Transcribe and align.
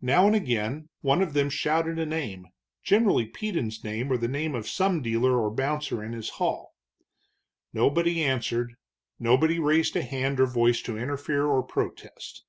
Now 0.00 0.26
and 0.26 0.34
again 0.34 0.88
one 1.02 1.22
of 1.22 1.32
them 1.32 1.50
shouted 1.50 2.00
a 2.00 2.04
name, 2.04 2.48
generally 2.82 3.26
Peden's 3.28 3.84
name, 3.84 4.10
or 4.10 4.16
the 4.16 4.26
name 4.26 4.56
of 4.56 4.68
some 4.68 5.00
dealer 5.02 5.40
or 5.40 5.52
bouncer 5.54 6.02
in 6.02 6.10
his 6.14 6.30
hall. 6.42 6.74
Nobody 7.72 8.24
answered, 8.24 8.74
nobody 9.20 9.60
raised 9.60 9.94
hand 9.94 10.40
or 10.40 10.46
voice 10.46 10.82
to 10.82 10.98
interfere 10.98 11.46
or 11.46 11.62
protest. 11.62 12.42